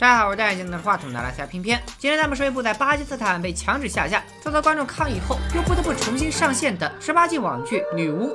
[0.00, 1.82] 大家好，我是戴眼镜拿着话筒的拉塞偏偏。
[1.98, 8.28] 今天咱们说一部在巴基斯坦被强制下架，遭到观众抗议后又不得不重新上线的十八禁网剧《女巫》。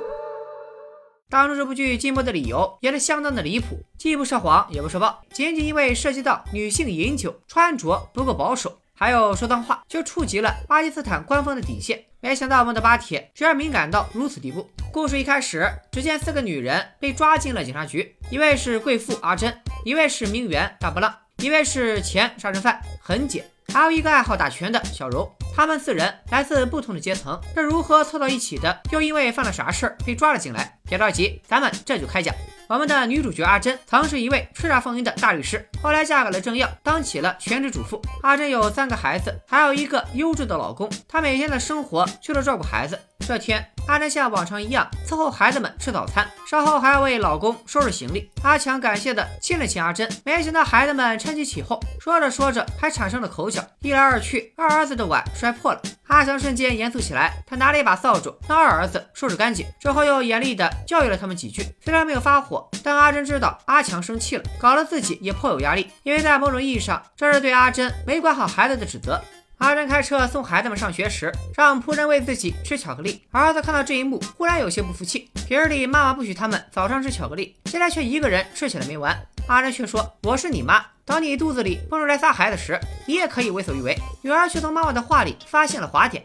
[1.30, 12.04] 当初这部剧禁播的理由也是相当的离谱，既不涉黄也不涉暴，仅仅因为涉及到女性饮酒、穿着不够保守，还有说脏话，就触及了巴基斯坦官方的底线。
[12.20, 14.68] 没想到我们的巴铁居然敏感到如此地步。
[14.92, 21.23] 故事一开始，只见四个女人被抓进了警察局，一位是贵妇阿珍，一位是名媛大波浪。
[21.38, 25.30] 一位是前杀人犯痕姐，还有一个爱好打拳的小柔。
[25.54, 28.80] 他们四人来自不同的阶层，是如何凑到一起的？
[28.90, 30.78] 又因为犯了啥事儿被抓了进来？
[30.88, 32.34] 别着急，咱们这就开讲。
[32.66, 38.00] 我们的女主角阿珍曾是一位叱咤风云的大律师，后来嫁给了政要，当起了全职主妇。
[38.22, 40.90] 阿珍有三个孩子，还有一个优质的老公。
[41.06, 42.98] 她每天的生活就是照顾孩子。
[43.26, 48.30] 这天，阿珍像往常一样伺候孩子们吃早餐，稍后还要为老公收拾行李。
[48.42, 55.80] 阿强感谢的亲了亲阿珍，没想到孩子们趁机起哄，说着说着还产生了口角，一来二去，二儿子的碗摔破了。
[56.06, 61.66] 阿强瞬间严肃起来，他拿了一把扫帚让二儿子收拾干净，之后又严厉的教育了他们几句。
[61.84, 69.20] 虽然没有发火，但阿珍知道阿强生气了，搞得自己也颇有压力，因为在某种意义上，这是对阿珍没管好孩子的指责。
[69.58, 73.22] 阿珍开车送孩子们上学时，让仆人喂自己吃巧克力。
[73.30, 75.30] 儿子看到这一幕，忽然有些不服气。
[75.46, 79.16] 平日里妈妈不许他们早上吃巧克力，现在却一个人吃起来没完。
[79.46, 86.24] 阿珍却说：“我是你妈，等你肚子里蹦出来仨孩子时，你也可以为所欲为。”女儿却从妈妈的话里发现了滑点。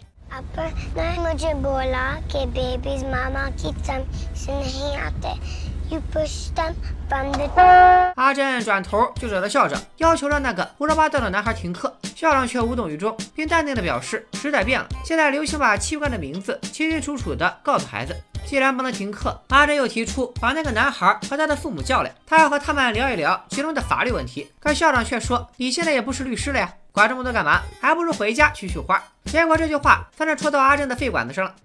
[5.89, 6.73] You put stop
[7.09, 11.95] under 阿珍转头就找到校长，要求让那个胡说八道的男孩停课。
[12.15, 18.15] 校长却无动于衷，并淡定的表示：“时代变了，现在流行把器官的名字清清楚楚的告诉孩子。
[18.45, 24.51] 既然不能停课，阿珍又提出把那个男孩和他的父母叫来，他要和他们聊一聊其中的法律问题。
[24.59, 27.61] 可校长却说：‘你现在也不是律师了呀，管这么多干嘛？
[27.81, 31.55] 还不如回家去绣花。’结果这句话算是戳到阿珍的肺管子上了。”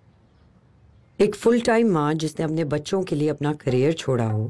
[1.21, 4.49] एक full time माँ जिसने अपने बच्चों के लिए अपना करियर छोड़ा हो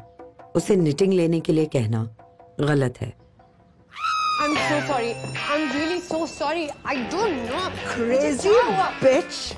[0.56, 2.08] उसे निटिंग लेने के लिए कहना
[2.62, 3.14] गलत है
[4.42, 5.16] I'm so sorry.
[5.54, 6.70] I'm really so sorry.
[6.86, 7.64] I don't know.
[7.88, 8.54] Crazy
[9.02, 9.54] bitch.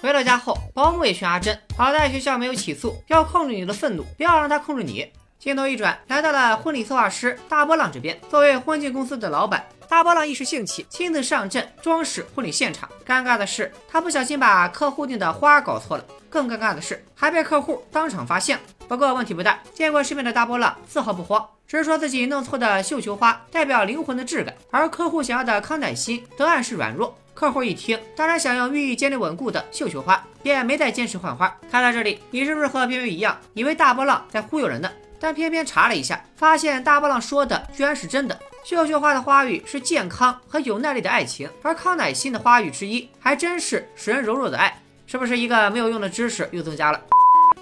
[0.00, 5.06] 回到家后，保姆也劝阿珍，好在学校没有起诉，要控制你的愤怒，不要让他控制你。
[5.38, 8.18] 镜头一转，来到了婚礼策划师大波浪这边。
[8.30, 12.89] 作为婚庆公司的老板， 大波浪一时兴起，亲自上阵装饰婚礼现场。
[13.05, 16.03] 尴尬的是，他不小心把客户订的花搞错了。
[16.29, 18.59] 更尴尬的是，还被客户当场发现。
[18.87, 27.17] 不过问题不大，见过世面的大波浪丝毫不慌，只是说自己弄错的绣球花代表灵魂的质感，而客户想要的康乃馨则暗示软弱。
[27.33, 31.55] 客户一听，当然想要寓意坚定稳固的绣球花，便没再坚持换花。
[31.71, 34.91] 看到这里，你是不是和偏偏一样，以为大波浪在忽悠人呢？
[35.19, 38.37] 但偏偏查了一下，发现大波浪说的居然是真的。
[38.63, 44.81] 绣球花的花语是健康和有耐力的爱情，而康乃馨的花语之一还真是使人柔弱的爱。
[45.05, 46.99] 是不是一个没有用的知识又增加了？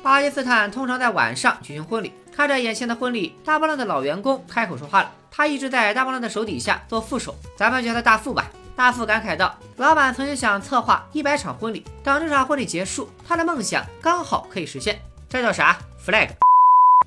[0.01, 2.11] 巴基斯坦通常在晚上举行婚礼。
[2.35, 5.11] 看着眼前的婚礼，大波浪的老员工开口说话了。
[5.31, 8.49] 他一直在大波浪的手底下做副手，咱们叫他大副吧。
[8.75, 14.99] 大副感慨道：“老板曾经想策划一百场婚礼，等这场婚礼结束，他的梦想刚好可以实现。
[15.29, 16.29] 这叫啥？flag。”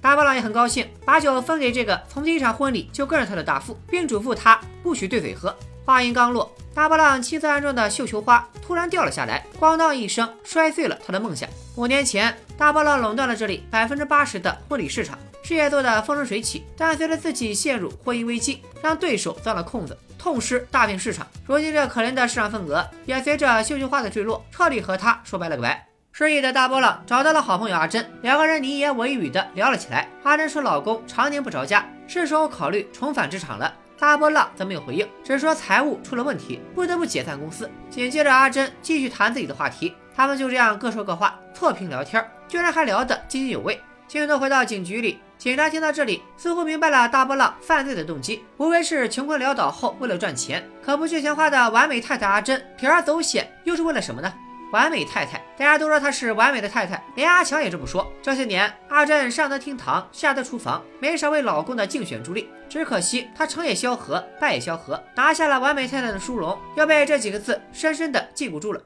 [0.01, 5.55] 大波浪也很高兴，把酒分给这个从第一场婚礼就跟着他的大副，并嘱咐他不许对嘴喝。
[5.85, 11.49] 话音刚落，大波浪亲自安装的绣球花突然掉了下来，咣当一声摔碎了他的梦想。
[11.77, 16.65] 五年前，大波浪垄断了这里百分之八十的婚礼市场，事业做得风生水起。
[16.77, 21.27] 但随着自己陷入婚姻危机，让对手钻了空子，痛失大片市场。
[21.47, 25.88] 如今这可怜的市场份额也随着绣球花的坠落，彻底和他说拜了个拜。
[26.19, 30.09] 失意的大波浪找到了好朋友阿珍，两个人你一言我一语的聊了起来。
[30.25, 33.73] 阿珍说，老公常年不着家，是时候考虑重返职场了。
[33.97, 37.71] 大波浪则没有回应，只说财务出了问题，不得不解散公司。
[37.89, 43.81] 紧接着，阿珍继续谈自己的话题，他们就这样各说各话，错屏聊天，居然还聊得津津有味。
[44.09, 50.69] 镜头回到警局里，警察听到这里，似乎明白了大波浪犯罪的动机，无非是穷困潦倒后为了赚钱。
[50.85, 54.35] 可不缺钱花的完美太太阿珍铤而走险，又是为了什么呢？
[54.71, 58.07] 完美太太，大家都说她是完美的太太，连阿强也这么说。
[58.21, 62.51] 这些年，阿珍上得厅堂，下得厨房，没少为老公的竞选助力。
[62.69, 68.81] 只可惜，她成也萧何，败也萧何，拿下了完美太太的殊荣，又被这几个字深深的禁锢住了。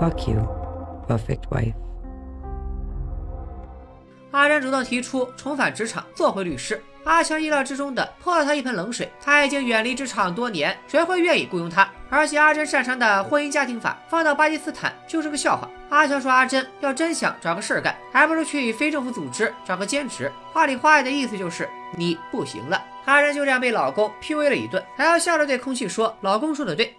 [0.00, 0.40] Fuck you,
[1.06, 1.74] perfect wife。
[4.30, 6.82] 阿珍主动提出重返职场，做回律师。
[7.04, 9.12] 阿强意料之中的泼了他一盆冷水。
[9.22, 11.86] 他已经远离职场多年，谁会愿意雇佣他？
[12.14, 15.68] 而且阿珍擅长的婚姻家庭法放到巴基斯坦就是个笑话。
[15.88, 22.80] 阿强说：“阿珍要真想找个事儿干，还不如去非政府组织找个兼职。”话里话外的意思就是你不行了。
[23.06, 26.94] 阿珍就这样被老公 PUA 了一顿，还要笑着对空气说：“老公说的对。”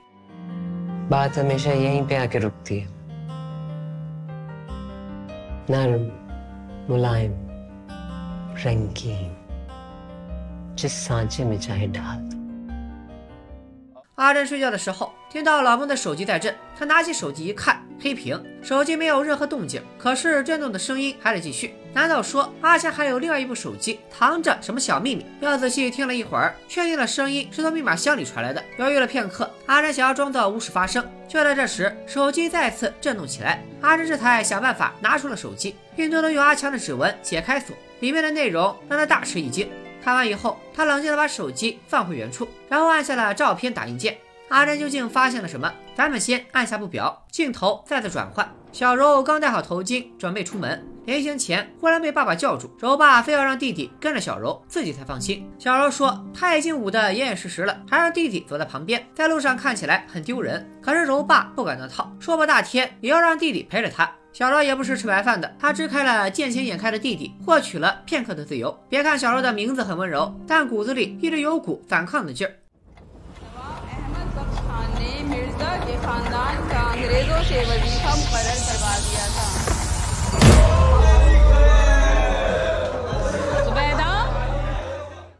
[14.15, 21.75] 阿珍睡觉的时候，听到老公的手机在震，她拿起手机一看，黑屏，手机没有任何动静，可是震动的声音还在继续。
[21.93, 25.25] 难道说阿强还有另外一部手机，藏着什么小秘密？
[25.41, 28.63] 又仔细听了一会儿，确定了声音是从密码箱里传来的。
[28.77, 31.05] 犹豫了片刻，阿珍想要装作无事发生。
[31.27, 39.69] 就在这时，手机再次震动起来，阿珍这才想办法拿出了手机，并偷偷用阿强的指纹解开锁，里面的内容让他大吃一惊。
[40.05, 44.15] 看完以后，他冷静地把手机放回原处，然后按下了照片打印键。
[44.49, 45.73] 阿珍究竟发现了什么？
[45.95, 48.47] 咱们先按下不表，镜头再次转换。
[48.71, 50.85] 小柔刚戴好头巾，准备出门。
[51.05, 52.69] 临行前，忽然被爸爸叫住。
[52.77, 55.51] 柔爸非要让弟弟跟着小柔，自己才放心。
[55.57, 60.69] 小柔说他已经捂得严严实实了，还让弟弟走在旁边，在路上看起来很丢人。
[60.83, 64.11] 可是柔爸不敢那套，说破大天也要让弟弟陪着他。
[64.35, 68.77] 小罗也不是吃白饭的，他支开了见钱眼开的弟弟，获取了片刻的自由。
[68.89, 72.51] 别看小罗的名字很温柔，但骨子里一直有股反抗的劲儿。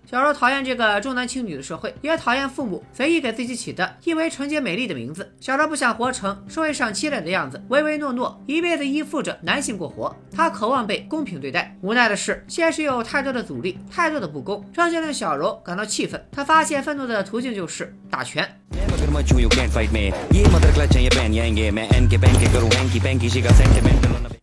[0.09, 5.33] 小柔讨厌这个重男轻女的社会，也讨厌父母随意给自己起的以为纯洁美丽的名字。
[5.39, 10.15] 小柔不想活成社会上期待的样子，唯唯诺诺，一辈子依附着男性过活。
[10.31, 16.23] 她渴望被公平对待，无奈的是，现实有太多的阻力，太多的不公，这就令小柔感到气愤。
[16.31, 18.47] 她发泄愤怒的途径就是打拳。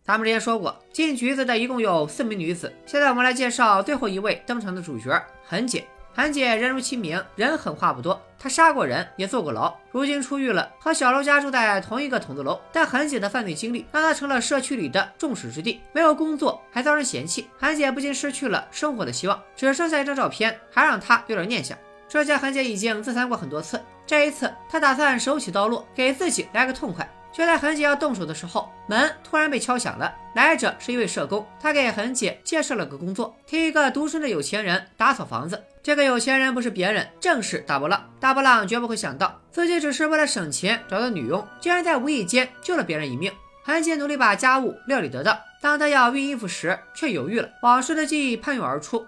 [0.05, 2.73] 咱们之前说过，进局子的一共有四名女子。
[2.85, 5.09] 现在我们来介绍最后一位登场的主角——
[5.47, 5.85] 韩姐。
[6.13, 8.21] 韩姐人如其名，人狠话不多。
[8.37, 12.59] 她杀过人，也坐过牢，如今出狱了，和小楼家住在同一个筒子楼。
[12.73, 17.47] 但韩姐的犯罪经历让她成了社区里的众矢之的，没有工作还遭人嫌弃。
[17.57, 21.77] 韩姐不仅失去了生活的希望，只剩下一张照片，还让她有点念想。
[22.09, 27.09] 这下韩姐已经自残过很多次，这一次她打算手起刀落，给自己来个痛快。
[27.33, 30.13] 就在韩姐要动手的时候，门突然被敲响了。
[30.35, 35.61] 来者是一位社工，他给韩姐介绍了个工作，替一个独身的有钱人打扫房子。
[35.81, 38.09] 这个有钱人不是别人，正是大波浪。
[38.19, 43.31] 大波浪绝不会想到，自己只是为了省钱找的女佣，竟然在无意间救了别人一命。
[43.63, 49.07] 韩姐努力把家务料理得当，当她要熨衣服时，却犹豫了，往事的记忆喷涌而出。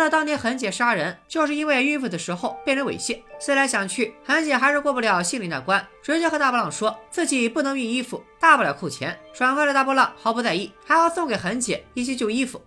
[0.00, 3.20] 难道当年韩姐杀人就是因为孕妇的时候被人猥亵？
[3.38, 9.14] 思来想去，韩姐还是过不了心里那关，直接和大波浪说自己不能熨衣服，大不了扣钱。
[9.34, 12.58] 爽快的大波浪毫不在意，还要送给韩姐一些旧衣服。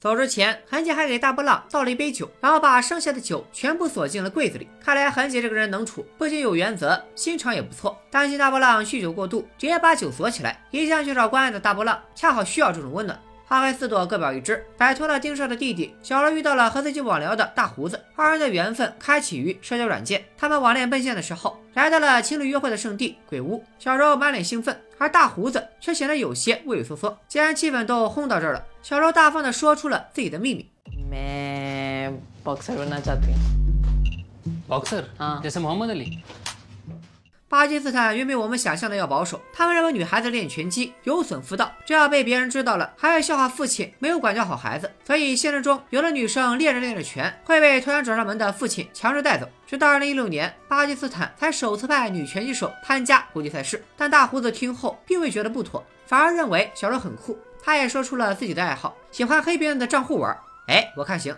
[0.00, 4.66] 走之前韩姐还给大波浪倒了一杯酒然后把剩下的酒全部锁进了柜子里。
[4.82, 8.00] 看来韩姐这个人能处不仅有原则心肠也不错。
[8.10, 13.20] 担心大波浪酗酒过度直接把酒锁起来一向缺少关爱的大波浪恰好需要这种温暖。
[13.49, 14.65] 花开四朵，各表一枝。
[14.77, 20.23] 摆脱了盯梢的弟弟，小罗遇到了和自己网聊的大胡子，二人的缘分开启于社交软件。
[20.37, 23.63] 他们网恋奔现的时候，来到了情侣约会的圣地鬼屋。
[23.77, 27.17] 小柔满脸兴奋，而大胡子却显得有些畏畏缩缩。
[27.27, 30.69] 既然气氛都烘到这儿了，小柔大方地说出了自己的秘密。
[31.09, 33.39] मैं बॉक्सर बनना चाहती हूँ
[34.69, 36.07] बॉक्सर हाँ। जैसे मोहम्मद अली
[37.50, 44.88] 巴基斯坦远比我们想象的要保守，他们认为女孩子练拳击有损妇道，这要被别人知道了，还要笑话父亲没有管教好孩子。
[45.04, 49.48] 所以现实中，有的女生练着练着拳，会被突然找上门的父亲强制带走。
[49.66, 53.82] 直到2016年，巴基斯坦才首次派女拳击手参加国际赛事。
[53.96, 57.36] 但大胡子听后并未觉得不妥，反而认为小柔很酷。
[57.60, 60.38] 他也说出了自己的爱好，喜欢黑别人的账户玩。
[60.68, 61.34] 哎，我看行。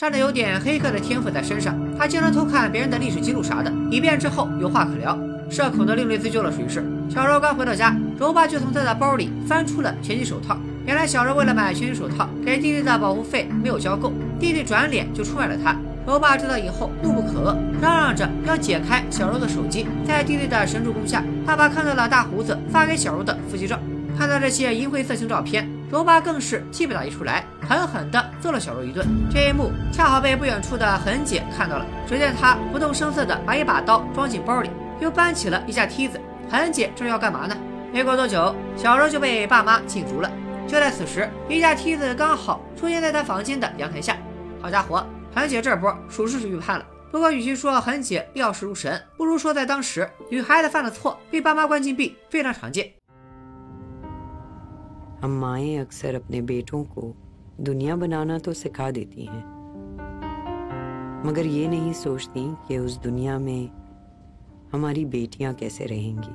[0.00, 5.16] 仗着有点黑客的天赋在身上，他经常偷看别人的历史记录啥的，以便之后有话可聊。
[5.50, 6.84] 社恐的另类自救了属于是？
[7.08, 10.56] 小柔刚回到家，柔爸就从他的包里翻出了拳击手套。
[10.86, 15.76] 原来小柔为了买拳击手套，给弟弟的保护费没有交够，弟弟转脸就出卖了他。
[16.06, 19.86] 柔爸知道以后怒不可遏，嚷嚷着要解开小柔的手机。
[20.06, 23.78] 在弟弟的神助攻下，爸爸看到了大胡子发给小柔的腹肌照。
[24.18, 29.06] 看到这些淫秽色情照片，柔爸更是气不打一处来，狠狠地揍了小柔一顿。
[29.30, 34.68] 这一幕恰好被不远处的痕姐看到了，只见她不动声色地把一把刀装进包里，
[34.99, 36.19] 又搬起了一架梯子。
[36.49, 37.55] 痕姐这是要干嘛呢？
[37.93, 40.31] 没过多久，小柔就被爸妈禁足了。
[40.67, 44.17] 就在此时，一架梯子刚好出现在她房间的阳台下。
[44.61, 46.85] 好家伙，痕姐这波属实是预判了。
[47.11, 52.91] 不过，与其说痕姐料事如神，不如说在当时，女孩子犯了错，被爸妈关禁闭非常常见。
[55.21, 57.13] हम माएं अक्सर अपने बेटों को
[57.59, 59.43] दुनिया बनाना तो सिखा देती हैं
[61.25, 63.69] मगर ये नहीं सोचती कि उस दुनिया में
[64.73, 66.29] हमारी बेटियां कैसे रहेंगी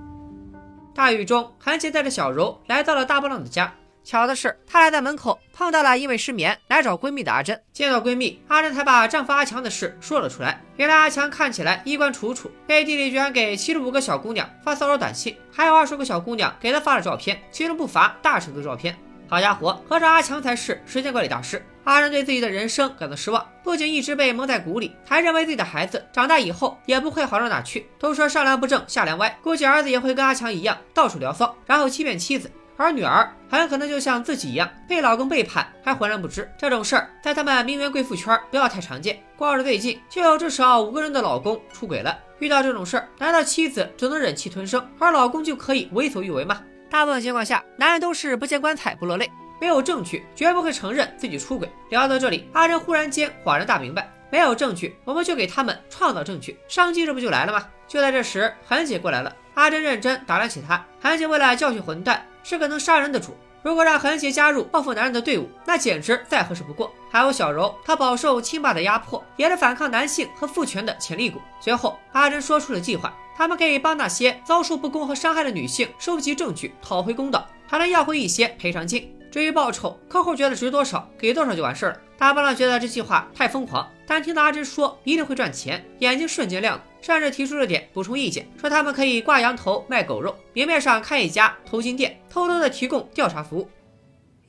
[0.94, 3.72] 大雨中，韩姐带着小柔来到了大波浪的家。
[4.04, 7.58] 巧的是，她来在门口碰到了因为失眠来找闺蜜的阿珍。
[7.72, 10.60] 见到闺蜜，阿珍才把丈夫阿强的事说了出来。
[10.76, 18.94] 原来阿强看起来衣冠楚楚，背地里居然给七十五个小姑娘发骚扰短信，还有二十个小姑娘给他发了照片，其中不乏大尺度照片。
[19.26, 21.64] 好家伙，合着阿强才是时间管理大师。
[21.89, 27.89] 阿仁对自己的人生感到失望，不仅一直被蒙在鼓里，还认为自己的孩子长大以后也不会好到哪去。
[27.97, 32.51] 都说上梁不正下梁歪，估计儿子也会跟阿强一样到处聊骚，然后欺骗妻子。
[32.77, 36.47] 而女儿很可能就像自己一样被老公背叛，还浑然不知。
[36.59, 39.19] 这种事儿在他们名媛贵妇圈不要太常见。
[39.35, 42.15] 光是最近就有至少五个人的老公出轨了。
[42.37, 46.61] 遇到这种事儿，难道妻子只能忍气吞声，而老公就可以为所欲为吗？
[46.87, 49.27] 大部分情况下，男人都是不见棺材不落泪，
[49.59, 51.69] 没有证据绝不会承认自己出轨。
[51.89, 57.67] 聊到这里，阿珍忽然间恍然大明白：没有证据，我们就给他们创造证据，商机这不就来了吗？
[57.87, 59.35] 就在这时，韩姐过来了。
[59.55, 63.35] 阿珍认真打量起她，韩姐为了教训混蛋，是个能杀人的主。
[63.61, 66.93] 如果让韩姐加入报复男人的队伍，那简直再合适不过。
[67.11, 71.41] 还有小柔，她饱受亲爸的压迫，也是反抗男性和父权的潜力股。
[71.59, 79.13] 随后，阿珍说出了计划，他们可以帮那些遭受不公和伤害的女性收集证据，讨回公道，还能要回一些赔偿金。
[79.30, 82.00] 至于报酬，客户觉得值多少，给多少就完事儿了。
[82.16, 93.68] 大波浪觉得这计划太疯狂，但听到阿珍说一定会赚钱，眼睛瞬间亮了，甚至提出了点补充意见，说他们可以挂羊头卖狗肉，明面上开一家头巾店，偷偷的提供调查服务。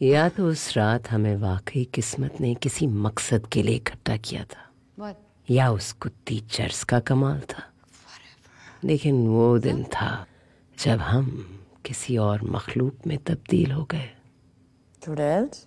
[0.01, 4.61] या तो उस रात हमें वाकई किस्मत ने किसी मकसद के लिए इकट्ठा किया था
[4.99, 5.15] What?
[5.49, 7.63] या उस कुत्ती चर्च का कमाल था
[8.83, 10.27] लेकिन वो दिन था
[10.77, 11.25] जब हम
[11.85, 14.09] किसी और मखलूक में तब्दील हो गए
[15.06, 15.64] What else?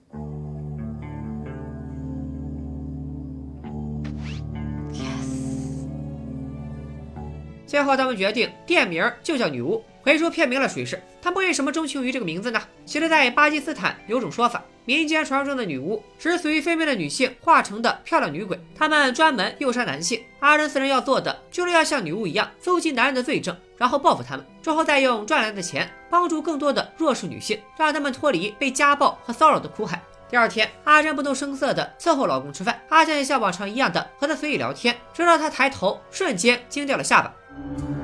[7.65, 9.83] 最后，他们决定店名就叫女巫。
[10.01, 11.01] 回说片名了谁是？
[11.21, 12.61] 他们为什么钟情于这个名字呢？
[12.85, 20.21] 其实，在巴基斯坦有种说法，民间传说中的女巫是死于非命的女性化成的漂亮女鬼，她们专门诱杀男性。
[20.41, 30.01] 阿仁四人要做的就是要像女巫一样搜集男人的罪证，然后报复他们，之后再用赚来的钱帮助更多的弱势女性，让他们脱离被家暴和骚扰的苦海。
[30.29, 38.02] 第二天，阿珍不动声色地伺候老公吃饭，阿强也像往常一样的和他随意聊天，直到他抬头，瞬间惊掉了下巴。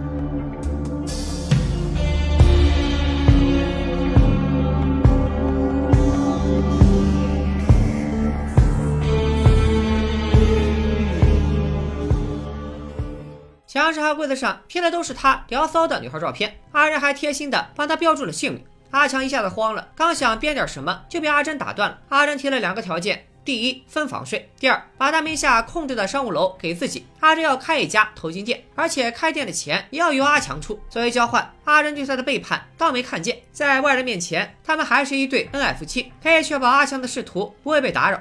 [13.91, 18.63] 墙上和柜子上贴的都是他聊骚的女孩照片，阿珍还贴心的帮他标注了姓名。
[18.91, 21.99] 阿强一下子慌了，刚想编点什么，就被阿珍打断了。
[22.09, 27.05] 阿珍提了两个条件：第一，分房睡；第二，把他名下控制的商务楼给自己。
[27.19, 30.79] 阿珍要开一家头巾店，而且开店的钱也要由阿强出。
[30.89, 33.37] 作为交换，阿珍对他的背叛当没看见。
[33.51, 38.19] 在外人面前，他们还是一对恩爱夫妻，可以确保阿强的仕途不会被打扰。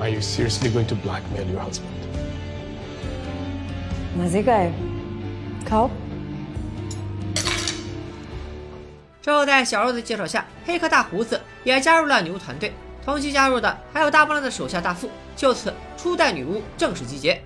[0.00, 2.03] Are you seriously going to blackmail your husband?
[4.17, 4.71] मजे का है
[5.67, 5.89] खाओ
[9.21, 12.73] 之后，在小柔的介绍下，黑客大胡子也加入了女巫团队。
[13.05, 15.09] 同期加入的还有大波浪的手下大副。
[15.35, 17.41] 就此，初代女巫正式集结。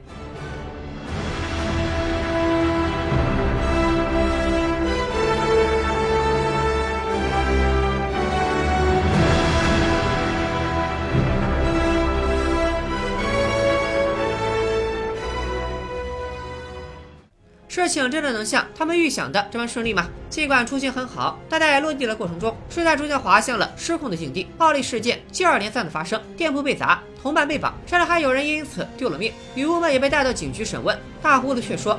[17.79, 20.09] 事情真的能像他们预想的这般顺利吗？
[20.29, 24.49] 尽管出行很好，但在落地的过程中，实在逐渐滑向了失控的境地。
[24.57, 29.33] 暴力事件接二连三的发生，店铺被砸，同伴被绑，甚至还有人因此丢了命。
[29.55, 30.99] 女巫们也被带到警局审问。
[31.23, 31.99] 大胡子却说：“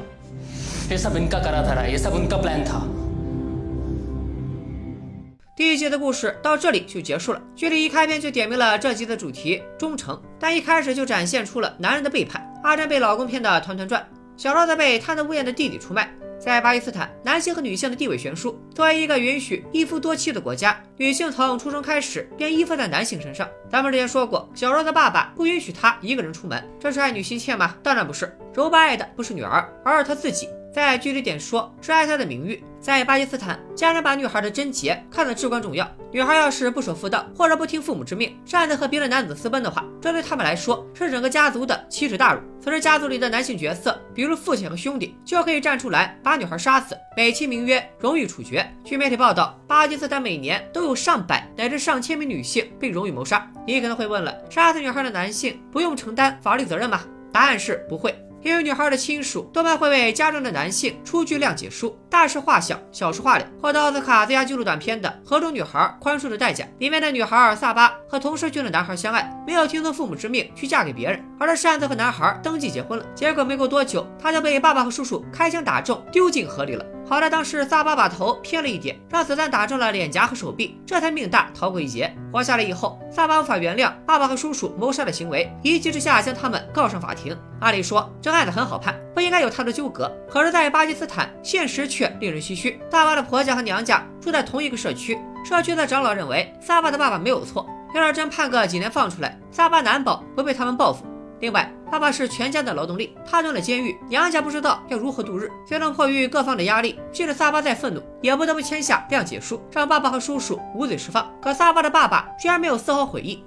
[5.56, 7.42] 第一集的故事到这里就结束了。
[7.56, 12.46] 剧里一开篇就点明了这集的主题——忠诚，但一开始就展现出了男人的背叛。
[12.64, 14.06] 阿珍被老公骗得团团转，
[14.40, 16.10] 小赵在被贪得无厌的弟弟出卖。
[16.40, 18.58] 在巴基斯坦，男性和女性的地位悬殊。
[18.74, 23.46] 作为一个允许一夫多妻的国家，女性从出生开始便依附在男性身上。
[23.70, 27.76] 咱们之前说过，小赵的爸爸不允许她一个人出门，这是爱女心切吗？
[27.84, 28.34] 当然不是。
[28.54, 30.48] 柔爸爱的不是女儿，而是他自己。
[30.74, 32.64] 再具体点说，是爱她的名誉。
[32.82, 35.90] 在巴基斯坦，家人把女孩的贞洁看得至关重要。
[36.12, 42.40] 女孩要是不守妇道，或者不听父母之命，擅自和别的男子私奔的话，这对他们来说是整个家族的奇耻大辱。
[42.64, 48.66] 此时，家族里的男性角色，比如父亲和兄弟，就可以站出来把女孩杀死，美其名曰荣誉处决。
[48.84, 53.46] 据媒体报道，巴基斯坦每年都有上百乃至上千名女性被荣誉谋杀。
[53.68, 57.02] 你可能会问了，杀死女孩的男性不用承担法律责任吗？
[57.32, 58.16] 答案是不会。
[58.42, 63.46] 因为女孩的亲属多半会为家中的男性出具谅解书，大事化小，小事化了。
[63.62, 73.06] 获得奥斯卡最佳纪录短片的《何种女孩宽恕的代价》里面的女孩萨巴和同社区的男孩相爱，没有听从父母之命去嫁给别人，而是擅自和男孩登记结婚了。
[73.14, 76.86] 结果没过多久，她就被爸爸和叔叔开枪打中，丢进河里了。
[77.10, 82.16] 好在当时萨巴把头偏了一点，让子弹打中了脸颊和手臂，这才命大逃过一劫。
[82.32, 87.36] 活下来以后，萨巴无法原谅爸爸和叔叔谋杀的行为，一气之下将他们告上法庭。
[87.62, 90.16] 按理说这案子很好判，不应该有太多纠葛。
[90.30, 92.80] 可是，在巴基斯坦，现实却令人唏嘘。
[92.92, 101.04] 萨巴的婆家和娘家住在同一个社区，社区的长老认为萨巴的爸爸没有错，要是真判个几年放出来，萨巴难保不被他们报复。
[101.40, 105.50] 另外，爸爸是全家的劳动力，他蹲了监狱，娘家不知道要如何度日。
[105.66, 111.32] 虽然迫于各方的压力，即使萨巴再愤怒，也不得不签下谅解书，让爸爸和叔叔无罪释放。
[111.42, 113.42] 可萨巴的爸爸居然没有丝毫悔意。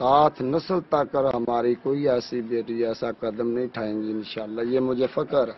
[0.00, 5.48] साथ नस्ल तक हमारी कोई ऐसी बेटी ऐसा कदम नहीं उठाएंगी इंशाल्लाह ये मुझे फकर
[5.48, 5.56] है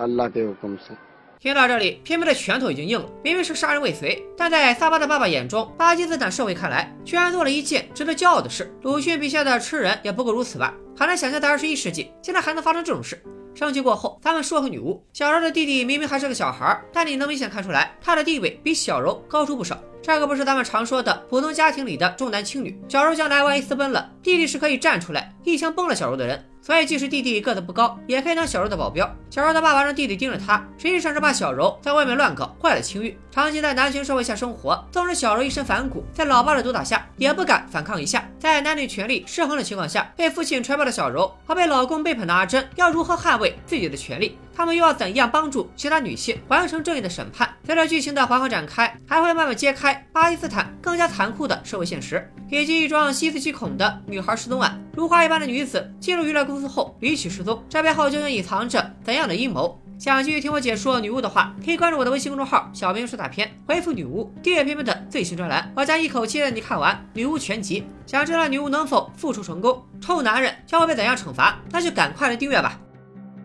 [0.00, 0.96] अल्लाह के हुक्म से
[1.42, 3.06] 听到这里，偏偏的拳头已经硬了。
[3.24, 8.72] 明明是杀人未遂，但在萨巴的爸爸眼中，巴基斯坦社会看来，居然做了一件值得骄傲的事。
[8.82, 10.72] 鲁迅笔下的吃人也不过如此吧？
[10.96, 13.20] 很难想象在二十一世纪，竟然还能发生这种事。
[13.57, 15.03] 生气过后，咱们说回女巫。
[15.13, 19.75] 小柔的弟弟明明还是个小孩，但你能明显看出来，他的地位比小柔高出不少。
[19.99, 22.79] 这可不是咱们常说的普通家庭里的重男轻女。
[22.87, 26.45] 小柔将来万一私奔了，弟弟是可以站出来一枪崩了小柔的人。
[26.67, 29.09] 所以，即使弟弟个子不高，也可以当小柔的保镖。
[29.29, 33.17] 小柔的爸爸让弟弟盯着他，实际上是怕小柔在外面乱搞，坏了清誉。
[33.31, 38.29] 长期在男权社会下生活，纵使小柔一身反骨，在老爸的毒打下，也不敢反抗一下。
[38.37, 44.37] 在男女权力失衡的情况下，被父亲踹爆的小柔和被老公背叛的阿珍，要如何捍卫自己的权利？
[44.57, 47.47] 他们又要怎样帮助其他女性完成正义的审判？
[47.63, 54.83] 随着剧情的缓缓展开，还会慢慢揭开巴基斯坦更加残酷的社会现实，以及一桩细思极恐的女孩失踪案。
[54.95, 59.79] 如花一般的女子进入娱乐公司后离奇失踪，这背后究竟隐藏着怎样的阴谋？
[59.99, 67.81] 想继续听我解说女巫的话，可以关注我的微信公众号“小兵说大片”，回复“女巫”订阅片片的最新专栏，我将一口气带你看完《女巫全集》。
[68.09, 71.59] 想知道女巫能否复仇成功，臭男人将会被怎样惩罚？
[71.71, 72.79] 那就赶快来订阅吧！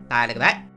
[0.09, 0.72] 拜了个拜。